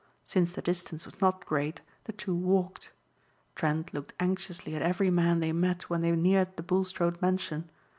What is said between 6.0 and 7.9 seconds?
they neared the Bulstrode mansion.